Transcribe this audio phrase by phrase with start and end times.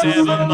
[0.00, 0.48] Seven